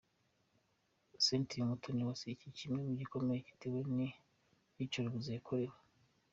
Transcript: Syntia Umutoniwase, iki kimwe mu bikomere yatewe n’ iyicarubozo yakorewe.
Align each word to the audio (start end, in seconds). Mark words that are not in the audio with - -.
Syntia 1.25 1.61
Umutoniwase, 1.63 2.25
iki 2.31 2.49
kimwe 2.57 2.79
mu 2.87 2.93
bikomere 3.01 3.39
yatewe 3.47 3.79
n’ 3.95 3.97
iyicarubozo 4.05 5.29
yakorewe. 5.31 5.75